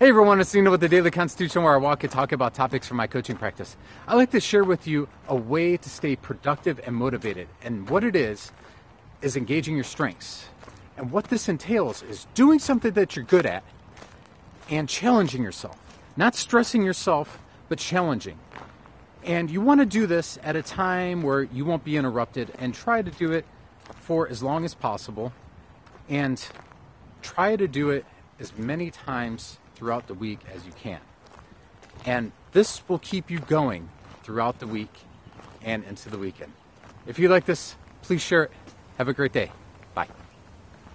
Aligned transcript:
Hey 0.00 0.08
everyone, 0.08 0.40
it's 0.40 0.52
Nino 0.52 0.72
with 0.72 0.80
the 0.80 0.88
Daily 0.88 1.12
Constitution 1.12 1.62
where 1.62 1.72
I 1.72 1.76
walk 1.76 2.02
and 2.02 2.12
talk 2.12 2.32
about 2.32 2.52
topics 2.52 2.88
from 2.88 2.96
my 2.96 3.06
coaching 3.06 3.36
practice. 3.36 3.76
I 4.08 4.16
like 4.16 4.32
to 4.32 4.40
share 4.40 4.64
with 4.64 4.88
you 4.88 5.08
a 5.28 5.36
way 5.36 5.76
to 5.76 5.88
stay 5.88 6.16
productive 6.16 6.80
and 6.84 6.96
motivated. 6.96 7.46
And 7.62 7.88
what 7.88 8.02
it 8.02 8.16
is, 8.16 8.50
is 9.22 9.36
engaging 9.36 9.76
your 9.76 9.84
strengths. 9.84 10.46
And 10.96 11.12
what 11.12 11.26
this 11.26 11.48
entails 11.48 12.02
is 12.02 12.26
doing 12.34 12.58
something 12.58 12.90
that 12.94 13.14
you're 13.14 13.24
good 13.24 13.46
at 13.46 13.62
and 14.68 14.88
challenging 14.88 15.44
yourself. 15.44 15.78
Not 16.16 16.34
stressing 16.34 16.82
yourself, 16.82 17.38
but 17.68 17.78
challenging. 17.78 18.40
And 19.22 19.48
you 19.48 19.60
want 19.60 19.78
to 19.78 19.86
do 19.86 20.08
this 20.08 20.40
at 20.42 20.56
a 20.56 20.62
time 20.62 21.22
where 21.22 21.44
you 21.44 21.64
won't 21.64 21.84
be 21.84 21.96
interrupted 21.96 22.52
and 22.58 22.74
try 22.74 23.00
to 23.00 23.12
do 23.12 23.30
it 23.30 23.46
for 23.94 24.28
as 24.28 24.42
long 24.42 24.64
as 24.64 24.74
possible. 24.74 25.32
And 26.08 26.44
try 27.22 27.54
to 27.54 27.68
do 27.68 27.90
it 27.90 28.04
as 28.38 28.56
many 28.56 28.90
times 28.90 29.58
throughout 29.74 30.06
the 30.06 30.14
week 30.14 30.40
as 30.54 30.64
you 30.66 30.72
can. 30.72 31.00
And 32.04 32.32
this 32.52 32.86
will 32.88 32.98
keep 32.98 33.30
you 33.30 33.38
going 33.38 33.88
throughout 34.22 34.58
the 34.58 34.66
week 34.66 34.92
and 35.62 35.84
into 35.84 36.08
the 36.08 36.18
weekend. 36.18 36.52
If 37.06 37.18
you 37.18 37.28
like 37.28 37.46
this, 37.46 37.76
please 38.02 38.22
share 38.22 38.44
it. 38.44 38.52
Have 38.98 39.08
a 39.08 39.12
great 39.12 39.32
day. 39.32 39.50